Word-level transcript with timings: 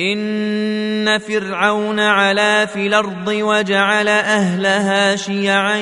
ان 0.00 1.18
فرعون 1.18 2.00
علا 2.00 2.66
في 2.66 2.86
الأرض 2.86 3.28
وجعل 3.28 4.08
اهلها 4.08 5.16
شيعا 5.16 5.78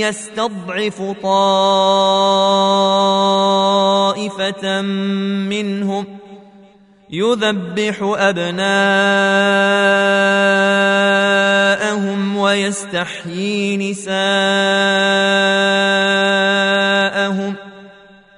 يستضعف 0.00 1.02
طائفه 1.22 1.62
منهم 4.82 6.06
يذبح 7.10 7.96
ابناءهم 8.02 8.66
ويستحيي 12.36 13.76
نساءهم 13.76 14.12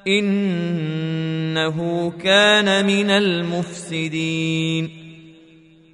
انه 0.07 2.13
كان 2.25 2.87
من 2.87 3.11
المفسدين 3.11 5.04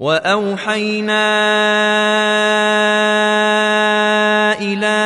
وأوحينا 0.00 1.26
إلى 4.60 5.00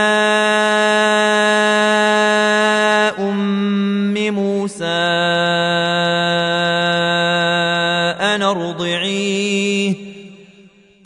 أم 3.18 4.14
موسى 4.14 4.84
أن 8.22 8.42
ارضعيه 8.42 9.94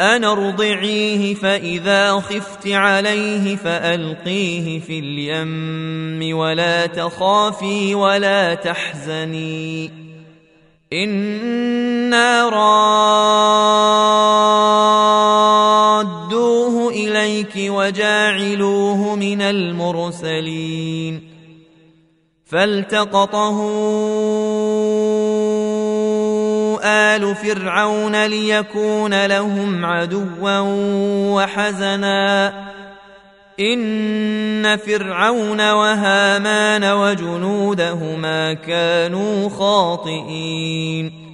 أن 0.00 0.24
ارضعيه 0.24 1.34
فإذا 1.34 2.12
خفت 2.12 2.68
عليه 2.68 3.56
فألقيه 3.56 4.80
في 4.80 4.98
اليم 4.98 6.36
ولا 6.36 6.86
تخافي 6.86 7.94
ولا 7.94 8.54
تحزني. 8.54 10.07
أنا 10.92 12.48
رادوه 16.08 16.90
اليك 16.90 17.52
وجاعلوه 17.56 19.16
من 19.16 19.42
المرسلين 19.42 21.28
فالتقطه 22.44 23.68
ال 26.84 27.34
فرعون 27.34 28.26
ليكون 28.26 29.26
لهم 29.26 29.84
عدوا 29.84 30.60
وحزنا 31.34 32.67
ان 33.60 34.76
فرعون 34.76 35.70
وهامان 35.70 36.84
وجنودهما 36.84 38.52
كانوا 38.52 39.48
خاطئين 39.48 41.28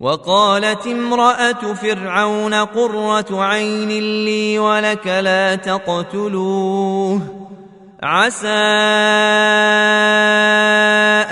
وقالت 0.00 0.86
امراه 0.86 1.74
فرعون 1.74 2.54
قره 2.54 3.42
عين 3.44 3.88
لي 4.24 4.58
ولك 4.58 5.06
لا 5.06 5.54
تقتلوه 5.54 7.20
عسى 8.02 8.48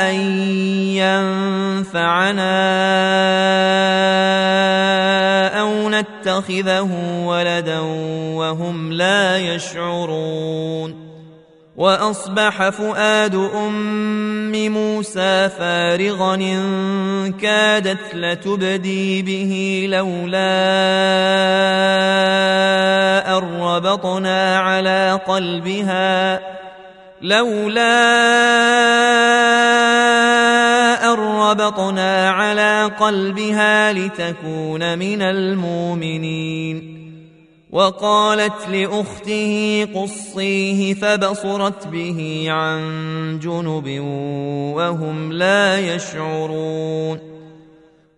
ان 0.01 0.15
ينفعنا 0.97 2.63
يتخذه 6.03 6.91
ولدا 7.27 7.79
وهم 8.37 8.93
لا 8.93 9.39
يشعرون. 9.39 11.13
وأصبح 11.77 12.69
فؤاد 12.69 13.35
أم 13.35 14.53
موسى 14.53 15.49
فارغا 15.49 16.35
إن 16.35 17.33
كادت 17.33 18.15
لتبدي 18.15 19.23
به 19.23 19.87
لولا 19.91 20.39
أن 23.39 23.61
ربطنا 23.61 24.59
على 24.59 25.21
قلبها. 25.27 26.41
لولا 27.23 27.93
أن 31.05 31.19
ربطنا 31.19 32.31
على 32.31 32.91
قلبها 33.01 33.93
لتكون 33.93 34.99
من 34.99 35.23
المؤمنين. 35.23 37.03
وقالت 37.71 38.69
لأخته 38.69 39.87
قصيه 39.95 40.95
فبصرت 40.95 41.87
به 41.87 42.47
عن 42.49 42.81
جنب 43.43 44.01
وهم 44.77 45.33
لا 45.33 45.95
يشعرون. 45.95 47.32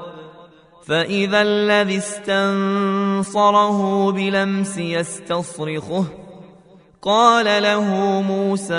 فإذا 0.86 1.42
الذي 1.42 1.98
استنصره 1.98 3.78
بلمس 4.12 4.78
يستصرخه. 4.78 6.27
قال 7.02 7.62
له 7.62 7.84
موسى 8.22 8.74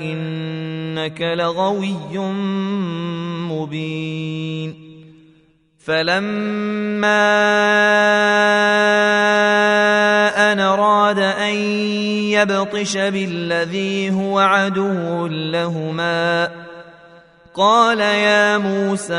إنك 0.00 1.20
لغوي 1.20 2.18
مبين. 3.48 4.84
فلما 5.84 7.24
أن 10.52 10.60
أراد 10.60 11.18
أن 11.18 11.54
يبطش 12.32 12.96
بالذي 12.96 14.10
هو 14.10 14.38
عدو 14.38 15.26
لهما 15.26 16.50
قال 17.54 18.00
يا 18.00 18.58
موسى 18.58 19.14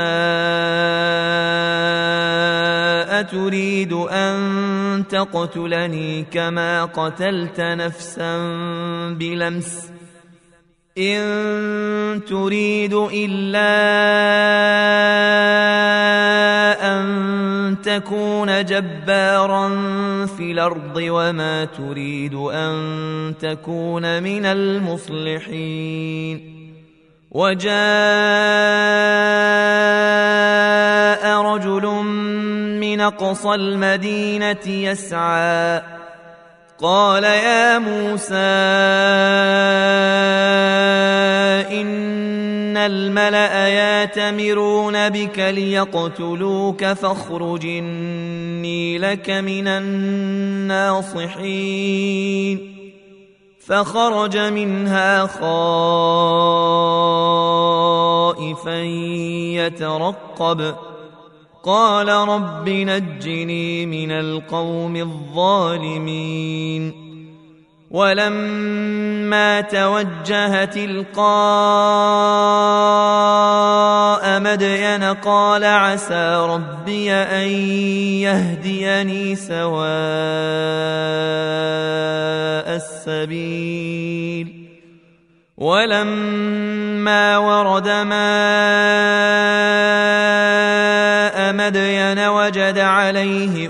أتريد 3.19 3.93
أن 3.93 5.03
تقتلني 5.09 6.23
كما 6.23 6.85
قتلت 6.85 7.61
نفسا 7.61 8.37
بلمس؟ 9.19 9.91
إن 10.97 12.25
تريد 12.27 12.93
إلا 12.93 13.71
أن 16.95 17.75
تكون 17.83 18.65
جبارا 18.65 19.69
في 20.25 20.51
الأرض 20.51 20.97
وما 20.97 21.65
تريد 21.65 22.33
أن 22.33 23.33
تكون 23.39 24.23
من 24.23 24.45
المصلحين. 24.45 25.95
وجاء 27.35 27.67
رجل 31.41 31.85
من 32.79 33.01
أقصى 33.01 33.55
المدينة 33.55 34.67
يسعى. 34.67 35.81
قال 36.79 37.23
يا 37.23 37.79
موسى 37.79 38.35
إن 41.81 42.77
الملأ 42.77 43.67
ياتمرون 43.67 45.09
بك 45.09 45.39
ليقتلوك 45.39 46.85
فاخرج 46.85 47.65
إني 47.65 48.97
لك 48.97 49.29
من 49.29 49.67
الناصحين. 49.67 51.15
فخرج 53.67 54.37
منها 54.37 55.27
خائفا 58.37 58.81
يترقب. 59.53 60.75
قال 61.63 62.09
رب 62.09 62.69
نجني 62.69 63.85
من 63.85 64.11
القوم 64.11 64.95
الظالمين. 64.95 67.04
ولما 67.95 69.61
توجه 69.61 70.65
تلقاء 70.65 71.15
مدين 74.39 75.03
قال 75.03 75.63
عسى 75.63 76.47
ربي 76.49 77.13
أن 77.13 77.47
يهديني 78.27 79.35
سواء 79.35 79.85
السبيل. 82.75 84.65
ولما 85.57 87.37
ورد 87.37 87.87
ماء 87.87 88.15
مدين 91.53 92.19
وجد 92.19 92.79
عليه 92.79 93.69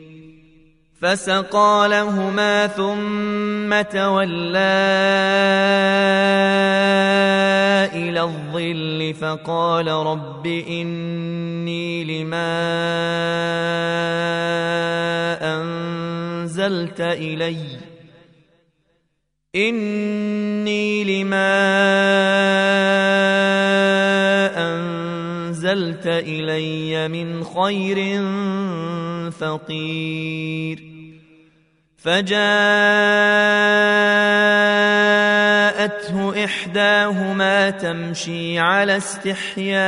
فسقى 1.01 1.87
لهما 1.89 2.67
ثم 2.67 3.81
تولى 3.81 4.57
إلى 7.93 8.21
الظل 8.21 9.13
فقال 9.21 9.87
رب 9.87 10.47
إني 10.47 12.03
لما 12.03 12.51
أنزلت 15.41 17.01
اليّ 17.01 17.91
إني 19.55 21.03
لما 21.03 21.51
أنزلت 24.57 26.07
إلي 26.07 27.07
من 27.07 27.43
خير 27.43 28.21
فقير 29.31 30.90
فجاءته 32.03 32.35
إحداهما 36.45 37.69
تمشي 37.69 38.59
على 38.59 38.97
استحياء. 38.97 39.81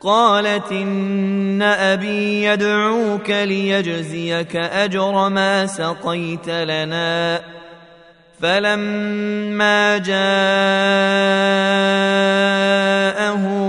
قالت 0.00 0.72
إن 0.72 1.62
أبي 1.62 2.44
يدعوك 2.44 3.30
ليجزيك 3.30 4.56
أجر 4.56 5.28
ما 5.28 5.66
سقيت 5.66 6.48
لنا. 6.48 7.40
فلما 8.42 9.98
جاءه 9.98 10.18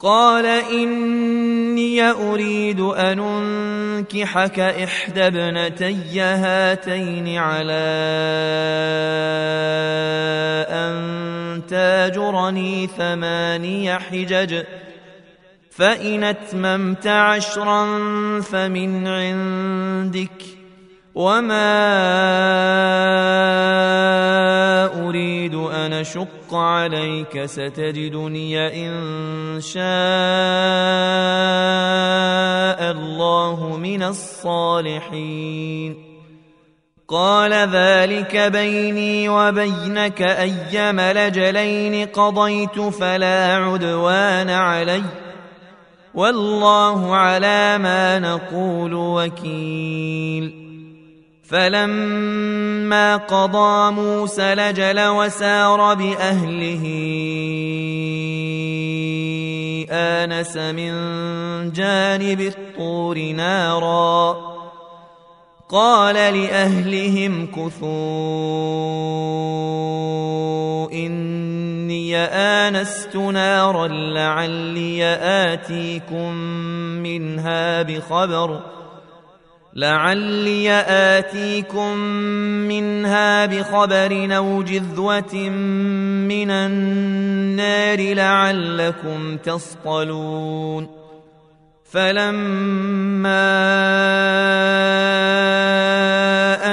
قال 0.00 0.46
إني 0.46 2.10
أريد 2.10 2.80
أن 2.80 3.20
أنكحك 4.00 4.60
إحدى 4.60 5.26
ابنتي 5.26 6.20
هاتين 6.20 7.38
على 7.38 7.72
أن 10.68 11.62
تاجرني 11.68 12.86
ثماني 12.86 13.98
حجج 13.98 14.62
فإن 15.70 16.24
أتممت 16.24 17.06
عشرا 17.06 17.84
فمن 18.40 19.06
عندك. 19.06 20.59
وما 21.14 21.70
أريد 25.08 25.54
أن 25.54 25.92
أشق 25.92 26.54
عليك 26.54 27.44
ستجدني 27.44 28.86
إن 28.86 29.60
شاء 29.60 29.80
الله 32.90 33.76
من 33.76 34.02
الصالحين 34.02 35.96
قال 37.08 37.52
ذلك 37.52 38.36
بيني 38.36 39.28
وبينك 39.28 40.22
أيما 40.22 41.12
لجلين 41.12 42.06
قضيت 42.06 42.80
فلا 42.80 43.56
عدوان 43.56 44.50
علي 44.50 45.02
والله 46.14 47.16
على 47.16 47.78
ما 47.78 48.18
نقول 48.18 48.94
وكيل 48.94 50.59
فلما 51.50 53.16
قضى 53.16 53.92
موسى 53.92 54.54
لجل 54.54 55.06
وسار 55.06 55.94
بأهله 55.94 56.84
آنس 59.90 60.56
من 60.56 60.92
جانب 61.72 62.40
الطور 62.40 63.18
نارا. 63.18 64.36
قال 65.68 66.14
لأهلهم 66.14 67.46
كثوا 67.46 67.90
إني 70.92 72.16
آنست 72.16 73.16
نارا 73.16 73.88
لعلي 73.88 75.04
آتيكم 75.22 76.32
منها 77.02 77.82
بخبر. 77.82 78.79
لعلي 79.74 80.70
آتيكم 80.88 81.96
منها 82.68 83.46
بخبر 83.46 84.36
أو 84.36 84.62
جذوة 84.62 85.34
من 86.28 86.50
النار 86.50 88.14
لعلكم 88.14 89.36
تصطلون. 89.36 90.88
فلما 91.90 93.54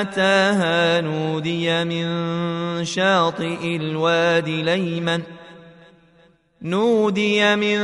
أتاها 0.02 1.02
نودي 1.02 1.84
من 1.84 2.06
شاطئ 2.86 3.76
الوادي 3.76 4.64
ليمن 4.64 5.22
ۖ 5.22 5.37
نودي 6.62 7.56
من 7.56 7.78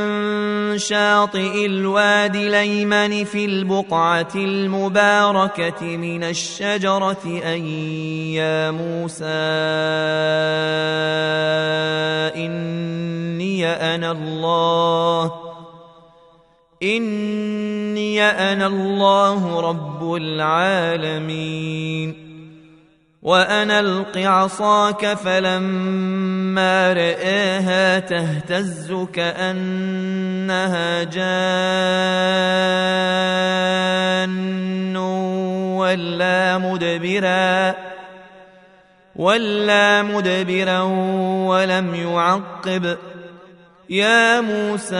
شاطئ 0.78 1.66
الوادي 1.66 2.48
الايمن 2.48 3.24
في 3.24 3.44
البقعة 3.44 4.32
المباركة 4.34 5.96
من 5.96 6.24
الشجرة 6.24 7.40
أن 7.44 7.66
يا 8.34 8.70
موسى 8.70 9.24
إني 12.36 13.66
أنا 13.66 14.10
الله 14.10 15.32
إني 16.82 18.22
أنا 18.22 18.66
الله 18.66 19.60
رب 19.60 20.14
العالمين 20.14 21.44
وأن 23.24 23.70
ألق 23.70 24.18
عصاك 24.18 25.06
فلما 25.14 26.92
رآها 26.92 27.98
تهتز 27.98 29.06
كأنها 29.12 31.02
جان 31.04 31.36
ولا 35.76 36.58
مدبرا 36.58 37.74
ولا 39.16 40.02
مدبرا 40.02 40.80
ولم 41.48 41.94
يعقب. 41.94 42.96
يا 43.90 44.40
موسى 44.40 44.96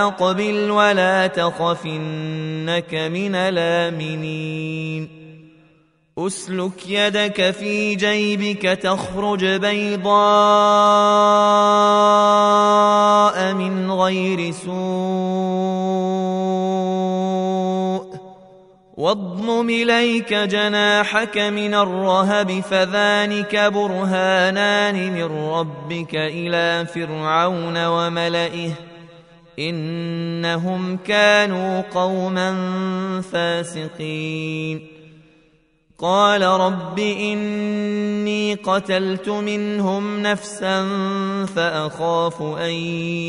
أقبل 0.00 0.70
ولا 0.70 1.26
تخف 1.26 1.86
إنك 1.86 2.94
من 2.94 3.34
الآمنين. 3.34 5.24
أسلك 6.18 6.88
يدك 6.88 7.50
في 7.50 7.94
جيبك 7.94 8.62
تخرج 8.62 9.44
بيضاء 9.44 10.14
من 13.54 13.90
غير 13.90 14.52
سوء. 14.52 14.74
واضمم 18.96 19.70
إليك 19.70 20.34
جناحك 20.34 21.38
من 21.38 21.74
الرهب 21.74 22.60
فذلك 22.60 23.56
برهانان 23.56 25.12
من 25.12 25.48
ربك 25.48 26.14
إلى 26.14 26.86
فرعون 26.86 27.86
وملئه 27.86 28.70
إنهم 29.58 30.96
كانوا 30.96 31.80
قوما 31.80 32.50
فاسقين. 33.32 34.86
قال 35.98 36.42
رب 36.42 36.98
إني 36.98 38.54
قتلت 38.54 39.28
منهم 39.28 40.22
نفسا 40.22 40.86
فأخاف 41.56 42.42
أن 42.42 42.70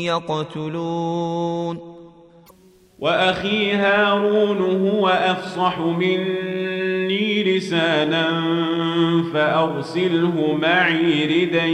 يقتلون. 0.04 1.95
وأخي 2.98 3.72
هارون 3.72 4.88
هو 4.88 5.08
أفصح 5.08 5.78
مني 5.78 7.56
لسانا 7.56 8.42
فأرسله 9.34 10.58
معي 10.62 11.24
ردا 11.24 11.64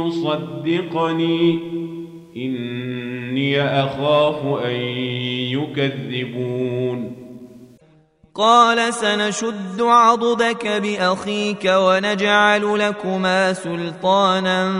يصدقني. 0.00 1.58
إني 2.36 3.62
أخاف 3.62 4.64
أن 4.64 4.80
يكذبون. 5.50 7.16
قال 8.34 8.94
سنشد 8.94 9.80
عضدك 9.80 10.66
بأخيك 10.66 11.72
ونجعل 11.74 12.78
لكما 12.78 13.52
سلطانا 13.52 14.72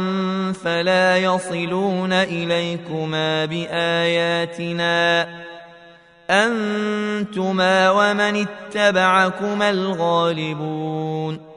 فلا 0.65 1.17
يصلون 1.17 2.13
إليكما 2.13 3.45
بآياتنا. 3.45 5.29
أنتما 6.31 7.91
ومن 7.91 8.47
اتبعكما 8.47 9.71
الغالبون. 9.71 11.51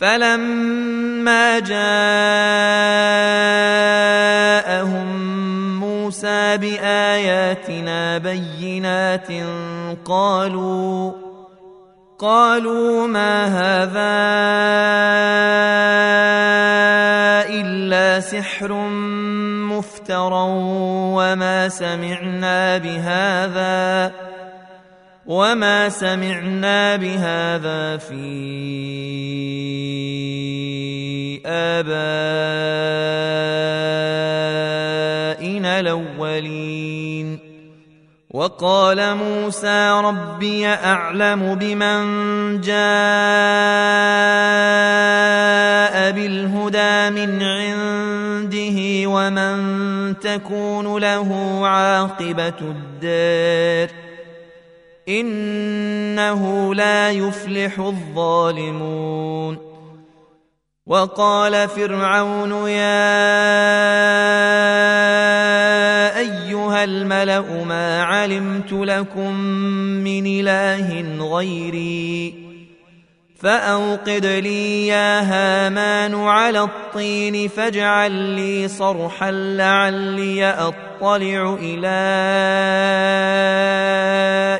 فلما 0.00 1.58
جاءهم 1.58 1.88
موسى 5.80 6.56
بآياتنا 6.56 8.18
بينات 8.18 9.28
قالوا 10.04 11.12
قالوا 12.18 13.06
ما 13.06 13.44
هذا 13.46 14.18
إلا 17.60 18.20
سحر 18.20 18.72
مفترى 19.68 20.44
وما 21.16 21.68
سمعنا 21.68 22.78
بهذا 22.78 24.12
وما 25.26 25.88
سمعنا 25.88 26.96
بهذا 26.96 27.96
في 27.96 28.20
آبائنا 31.46 32.20
الأولين. 35.80 37.47
وقال 38.30 39.16
موسى 39.16 39.90
ربي 40.04 40.66
أعلم 40.66 41.54
بمن 41.54 42.60
جاء 42.60 42.78
بالهدى 46.12 47.10
من 47.10 47.42
عنده 47.42 49.08
ومن 49.08 49.58
تكون 50.18 50.98
له 51.00 51.60
عاقبة 51.66 52.60
الدار 52.60 53.94
إنه 55.08 56.74
لا 56.74 57.10
يفلح 57.10 57.78
الظالمون 57.78 59.58
وقال 60.86 61.68
فرعون 61.68 62.68
يا 62.68 64.28
الملأ 66.88 67.64
ما 67.64 68.02
علمت 68.02 68.72
لكم 68.72 69.34
من 70.04 70.26
إله 70.26 71.04
غيري. 71.34 72.34
فأوقد 73.40 74.26
لي 74.26 74.86
يا 74.86 75.20
هامان 75.20 76.14
على 76.14 76.60
الطين 76.60 77.48
فاجعل 77.48 78.12
لي 78.12 78.68
صرحا 78.68 79.30
لعلي 79.30 80.44
أطلع 80.44 81.56
إلى 81.60 81.98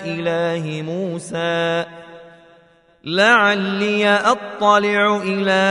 إله 0.04 0.82
موسى. 0.82 1.85
لعلي 3.04 4.08
أطلع 4.08 5.20
إلى 5.25 5.68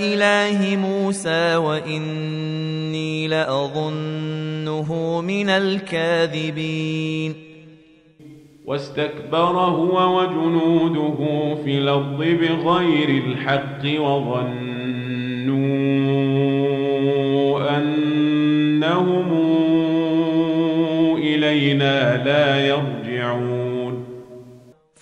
إله 0.00 0.76
موسى 0.76 1.56
واني 1.56 2.23
لأظنه 3.34 5.20
من 5.20 5.48
الكاذبين. 5.48 7.34
واستكبر 8.66 9.54
هو 9.58 10.20
وجنوده 10.20 11.18
في 11.64 11.78
الأرض 11.78 12.18
بغير 12.18 13.08
الحق 13.24 13.82
وظنوا 14.00 14.44
أنهم 17.78 19.28
إلينا 21.18 22.24
لا 22.24 22.66
يرجعون. 22.66 23.03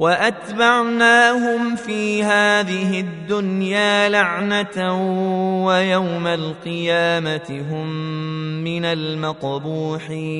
وأتبعناهم 0.00 1.76
في 1.76 2.24
هذه 2.24 3.00
الدنيا 3.00 4.08
لعنة 4.08 4.94
ويوم 5.66 6.26
القيامة 6.26 7.64
هم 7.70 7.88
من 8.64 8.84
المقبوحين. 8.84 10.30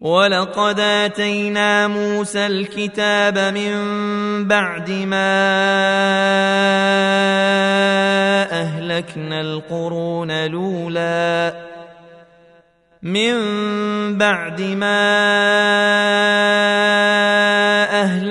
ولقد 0.00 0.80
آتينا 0.80 1.88
موسى 1.88 2.46
الكتاب 2.46 3.38
من 3.38 3.74
بعد 4.48 4.90
ما 4.90 5.38
أهلكنا 8.50 9.40
القرون 9.40 10.30
الأولى. 10.30 11.68
من 13.02 13.38
بعد 14.18 14.60
ما 14.60 14.98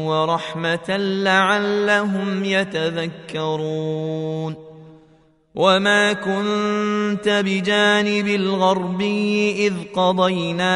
ورحمة 0.07 0.97
لعلهم 0.97 2.45
يتذكرون 2.45 3.85
وما 5.55 6.13
كنت 6.13 7.29
بجانب 7.29 8.29
الغربي 8.29 9.67
اذ 9.67 9.75
قضينا 9.95 10.75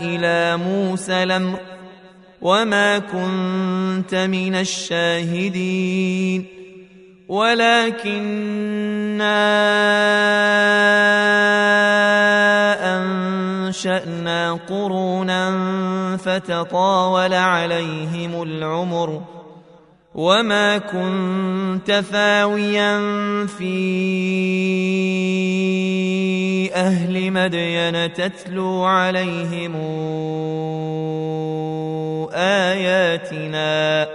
إلى 0.00 0.56
موسى 0.56 1.22
الامر 1.22 1.58
وما 2.40 2.98
كنت 2.98 4.14
من 4.14 4.54
الشاهدين 4.54 6.46
ولكنا 7.28 8.02
انشانا 12.96 14.52
قرونا 14.68 15.56
فتطاول 16.16 17.34
عليهم 17.34 18.42
العمر 18.42 19.22
وما 20.14 20.78
كنت 20.78 22.04
ثاويا 22.12 22.98
في 23.46 23.82
أهل 26.74 27.30
مدين 27.30 28.12
تتلو 28.12 28.84
عليهم 28.84 29.74
اياتنا 32.34 34.08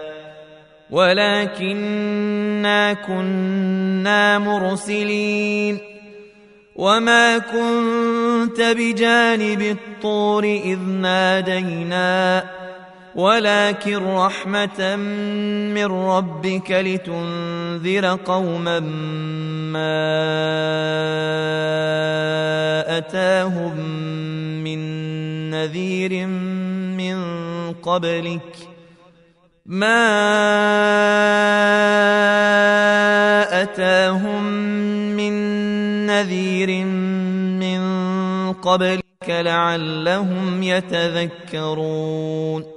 ولكنا 0.90 2.94
كنا 2.94 4.40
مرسلين 4.40 5.78
وما 6.76 7.38
كنت 7.38 8.62
بجانب 8.62 9.62
الطور 9.62 10.44
اذ 10.44 10.80
نادينا 10.80 12.44
ولكن 13.18 13.98
رحمة 13.98 14.96
من 15.74 15.86
ربك 15.86 16.72
لتنذر 16.72 18.06
قوما 18.26 18.80
ما 19.74 20.18
أتاهم 22.98 23.78
من 24.64 24.80
نذير 25.50 26.28
من 26.98 27.18
قبلك 27.74 28.54
ما 29.66 30.04
أتاهم 33.62 34.44
من 35.18 35.34
نذير 36.06 36.86
من 37.66 37.82
قبلك 38.54 39.30
لعلهم 39.30 40.64
يتذكرون 40.64 42.77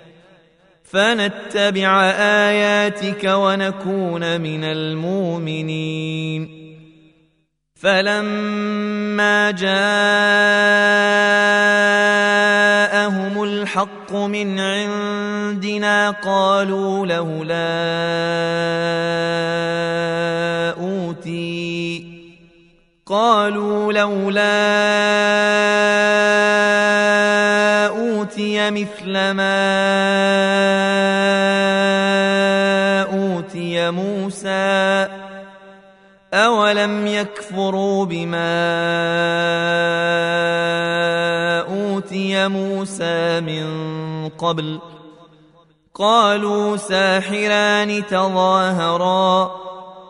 فنتبع 0.91 2.03
آياتك 2.49 3.23
ونكون 3.23 4.41
من 4.41 4.63
المؤمنين. 4.63 6.61
فلما 7.81 9.51
جاءهم 9.51 9.71
الحق 13.43 14.13
من 14.13 14.59
عندنا 14.59 16.11
قالوا 16.11 17.05
لولا 17.05 17.71
أوتي 20.79 22.05
قالوا 23.05 23.93
لولا 23.93 24.51
مثل 28.69 29.31
ما 29.31 29.61
أوتي 33.03 33.91
موسى 33.91 35.07
أولم 36.33 37.07
يكفروا 37.07 38.05
بما 38.05 38.61
أوتي 41.61 42.47
موسى 42.47 43.41
من 43.41 43.65
قبل؟ 44.29 44.79
قالوا 45.93 46.77
ساحران 46.77 48.05
تظاهرا 48.05 49.51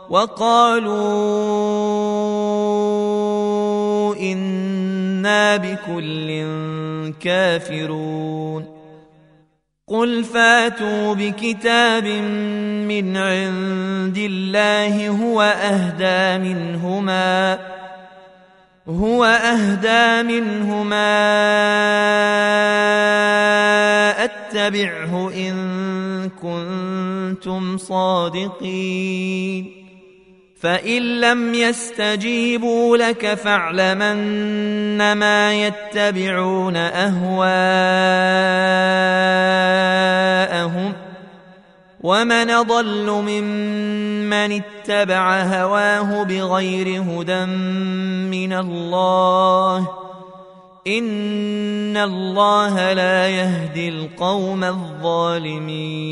وقالوا 0.09 0.95
إنا 4.15 5.57
بكل 5.57 6.27
كافرون. 7.19 8.81
قل 9.87 10.23
فاتوا 10.23 11.13
بكتاب 11.13 12.07
من 12.87 13.17
عند 13.17 14.17
الله 14.17 15.09
هو 15.09 15.41
أهدى 15.41 16.53
منهما 16.53 17.59
هو 18.87 19.25
أهدى 19.25 20.23
منهما 20.39 21.11
أتبعه 24.23 25.31
إن 25.35 26.29
كنتم 26.41 27.77
صادقين. 27.77 29.80
فان 30.61 31.21
لم 31.21 31.53
يستجيبوا 31.53 32.97
لك 32.97 33.33
فاعلمن 33.33 35.13
ما 35.13 35.53
يتبعون 35.53 36.75
اهواءهم 36.75 37.41
ومن 42.01 42.61
ضل 42.61 43.11
ممن 43.11 44.61
اتبع 44.61 45.41
هواه 45.41 46.23
بغير 46.23 47.01
هدى 47.01 47.45
من 48.31 48.53
الله 48.53 49.87
ان 50.87 51.97
الله 51.97 52.93
لا 52.93 53.29
يهدي 53.29 53.89
القوم 53.89 54.63
الظالمين 54.63 56.11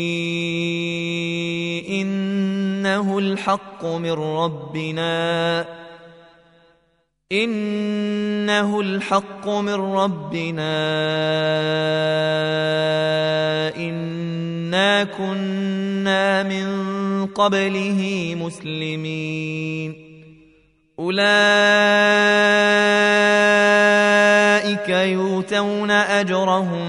إنه 2.91 3.19
الحق 3.19 3.85
من 3.85 4.11
ربنا. 4.11 5.65
إنه 7.31 8.81
الحق 8.81 9.49
من 9.49 9.73
ربنا. 9.73 10.77
إنا 13.77 15.03
كنا 15.03 16.43
من 16.43 16.67
قبله 17.25 18.35
مسلمين. 18.37 19.95
أولئك 20.99 21.29
يؤتون 24.89 25.91
أجرهم 25.91 26.87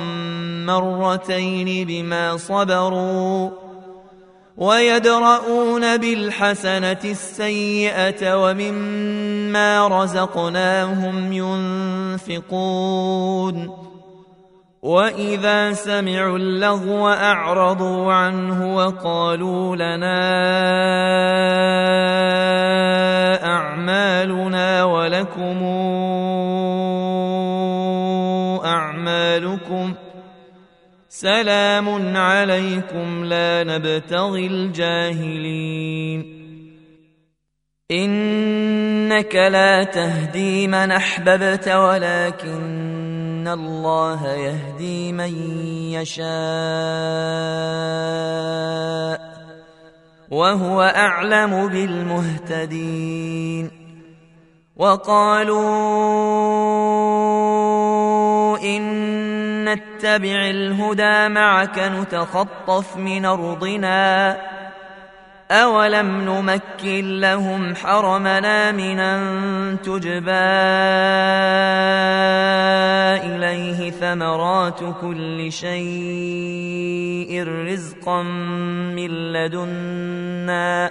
مرتين 0.67 1.87
بما 1.87 2.37
صبروا. 2.37 3.72
ويدرؤون 4.57 5.97
بالحسنة 5.97 7.03
السيئة 7.05 8.45
ومما 8.45 9.89
رزقناهم 9.89 11.33
ينفقون. 12.23 13.83
وإذا 14.83 15.73
سمعوا 15.73 16.39
اللغو 16.39 17.09
أعرضوا 17.09 18.13
عنه 18.13 18.77
وقالوا 18.77 19.77
لنا 19.77 20.23
أعمالنا 23.45 24.85
ولكم 24.85 25.63
سلام 31.23 32.17
عليكم 32.17 33.25
لا 33.25 33.65
نبتغي 33.65 34.47
الجاهلين. 34.47 36.43
إنك 37.91 39.35
لا 39.35 39.85
تهدي 39.85 40.67
من 40.67 40.91
أحببت 40.91 41.69
ولكن 41.69 43.49
الله 43.49 44.35
يهدي 44.35 45.13
من 45.13 45.35
يشاء 45.93 46.27
وهو 50.31 50.83
أعلم 50.83 51.69
بالمهتدين. 51.69 53.71
وقالوا 54.83 55.59
إن 58.59 58.83
نتبع 59.65 60.51
الهدى 60.51 61.29
معك 61.29 61.79
نتخطف 61.79 62.97
من 62.97 63.25
أرضنا 63.25 64.37
أولم 65.51 66.21
نمكن 66.21 67.21
لهم 67.21 67.75
حرمنا 67.75 68.73
من 68.73 68.99
أن 69.01 69.77
تجبى 69.83 70.31
إليه 73.23 73.91
ثمرات 73.91 74.81
كل 75.01 75.53
شيء 75.53 77.45
رزقا 77.49 78.23
من 78.23 79.33
لدنا 79.33 80.91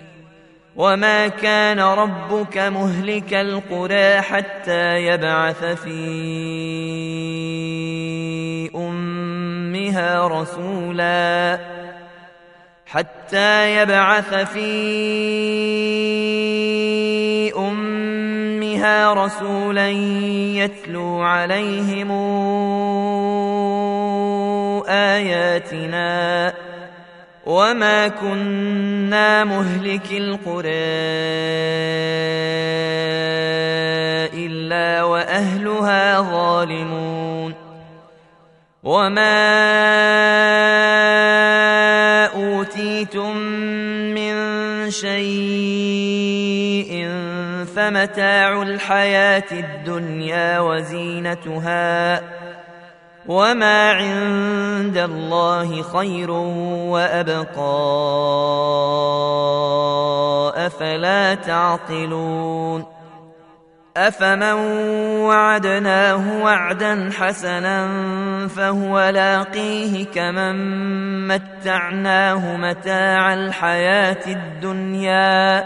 وما 0.75 1.27
كان 1.27 1.79
ربك 1.79 2.57
مهلك 2.57 3.33
القرى 3.33 4.21
حتى 4.21 5.05
يبعث 5.05 5.63
في 5.65 5.91
امها 8.75 10.27
رسولا 10.27 11.59
حتى 12.85 13.75
يبعث 13.75 14.33
في 14.33 14.71
امها 17.57 19.13
رسولا 19.13 19.89
يتلو 20.59 21.21
عليهم 21.21 22.11
اياتنا 24.87 26.53
وما 27.45 28.07
كنا 28.07 29.43
مهلك 29.43 30.11
القرى 30.11 30.69
الا 34.33 35.03
واهلها 35.03 36.21
ظالمون 36.21 37.53
وما 38.83 39.41
اوتيتم 42.25 43.37
من 44.13 44.33
شيء 44.91 46.11
فمتاع 47.75 48.61
الحياة 48.61 49.51
الدنيا 49.51 50.59
وزينتها 50.59 52.21
وما 53.31 53.91
عند 53.91 54.97
الله 54.97 55.81
خير 55.81 56.31
وابقى 56.91 57.47
افلا 60.67 61.35
تعقلون 61.35 62.85
أفمن 63.97 64.53
وعدناه 65.23 66.43
وعدا 66.43 67.09
حسنا 67.19 67.87
فهو 68.47 69.09
لاقيه 69.09 70.05
كمن 70.05 70.57
متعناه 71.27 72.57
متاع 72.57 73.33
الحياة 73.33 74.23
الدنيا 74.27 75.65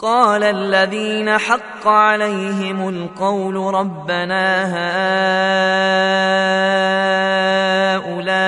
قال 0.00 0.42
الذين 0.42 1.38
حق 1.38 1.88
عليهم 1.88 2.88
القول 2.88 3.74
ربنا 3.74 4.64
هؤلاء 8.00 8.40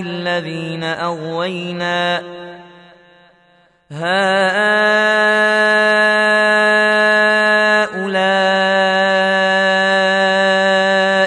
الذين 0.00 0.84
أغوينا 0.84 2.22
هؤلاء 3.90 4.08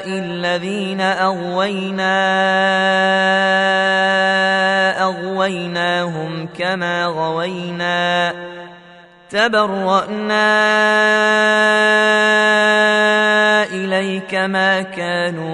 الذين 0.07 1.01
أغوينا 1.01 2.30
كما 6.71 7.05
غوينا 7.05 8.33
تبرأنا 9.29 10.47
إليك 13.63 14.35
ما 14.35 14.81
كانوا 14.81 15.51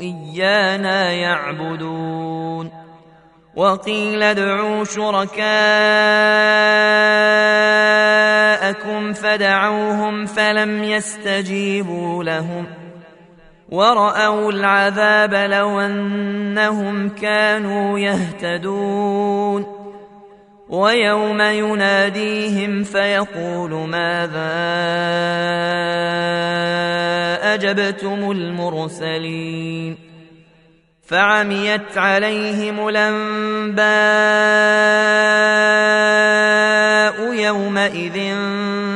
إيانا 0.00 1.12
يعبدون. 1.12 2.70
وقيل 3.56 4.22
ادعوا 4.22 4.84
شركاءكم 4.84 5.32
فدعوهم 9.12 10.26
فلم 10.26 10.84
يستجيبوا 10.84 12.24
لهم. 12.24 12.81
ورأوا 13.68 14.52
العذاب 14.52 15.34
لو 15.34 15.80
أنهم 15.80 17.08
كانوا 17.08 17.98
يهتدون 17.98 19.82
ويوم 20.68 21.40
يناديهم 21.40 22.84
فيقول 22.84 23.70
ماذا 23.70 24.52
أجبتم 27.54 28.30
المرسلين 28.30 29.96
فعميت 31.06 31.98
عليهم 31.98 32.88
الأنباء 32.88 33.82
يومئذ 37.34 38.34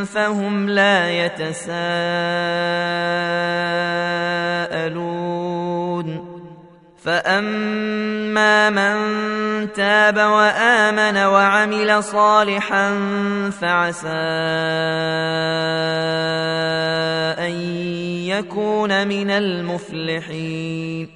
فهم 0.07 0.69
لا 0.69 1.11
يتساءلون. 1.11 1.67
فأما 7.05 8.71
من 8.71 8.97
تاب 9.73 10.17
وآمن 10.17 11.17
وعمل 11.17 12.03
صالحا 12.03 12.91
فعسى 13.61 14.09
أن 17.39 17.53
يكون 18.27 19.09
من 19.09 19.31
المفلحين. 19.31 21.16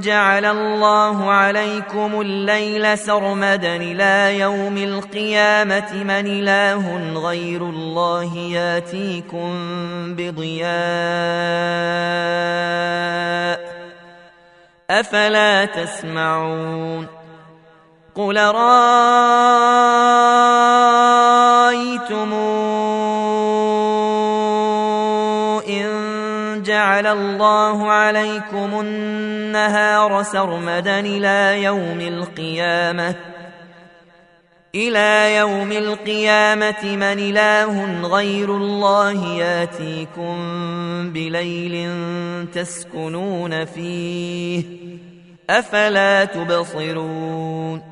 جعل 0.00 0.44
الله 0.44 1.30
عليكم 1.30 2.20
الليل 2.20 2.98
سرمدا 2.98 3.76
إلى 3.76 4.38
يوم 4.38 4.76
القيامة 4.76 5.94
من 5.94 6.26
إله 6.26 7.12
غير 7.28 7.62
الله 7.62 8.36
ياتيكم 8.36 9.52
بضياء 10.14 10.72
أفلا 14.90 15.64
تسمعون 15.64 17.06
قل 18.14 18.38
رأيتم 18.38 19.12
جعل 26.72 27.06
الله 27.06 27.90
عليكم 27.90 28.80
النهار 28.80 30.22
سرمدا 30.22 31.00
إلى 31.00 31.62
يوم 31.62 32.00
القيامة. 32.00 33.14
إلى 34.74 35.36
يوم 35.36 35.72
القيامة 35.72 36.82
من 36.82 37.02
إله 37.02 38.02
غير 38.02 38.56
الله 38.56 39.24
ياتيكم 39.26 40.36
بليل 41.12 41.90
تسكنون 42.54 43.64
فيه. 43.64 44.64
أفلا 45.50 46.24
تبصرون؟ 46.24 47.91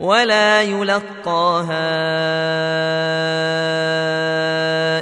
ولا 0.00 0.62
يلقاها 0.62 1.90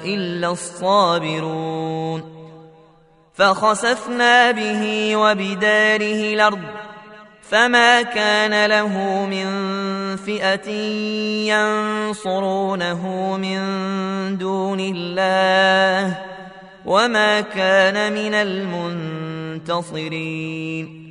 إلا 0.04 0.50
الصابرون. 0.50 2.38
فخسفنا 3.34 4.50
به 4.50 5.16
وبداره 5.16 6.34
الأرض 6.34 6.62
فما 7.42 8.02
كان 8.02 8.66
له 8.66 9.26
من 9.26 9.46
فئة 10.16 10.70
ينصرونه 11.48 13.02
من 13.36 13.58
دون 14.38 14.80
الله 14.80 16.18
وما 16.86 17.40
كان 17.40 18.12
من 18.12 18.34
المنتصرين. 19.54 21.07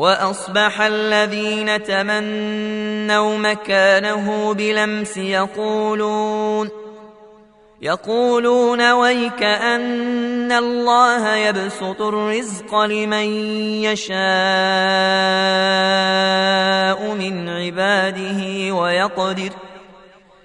وأصبح 0.00 0.80
الذين 0.80 1.82
تمنوا 1.82 3.38
مكانه 3.38 4.54
بلمس 4.54 5.16
يقولون 5.16 6.68
يقولون 7.82 8.92
ويك 8.92 9.42
أن 9.42 10.52
الله 10.52 11.36
يبسط 11.36 12.02
الرزق 12.02 12.74
لمن 12.74 13.26
يشاء 13.84 14.20
من 17.14 17.48
عباده 17.48 18.74
ويقدر 18.74 19.50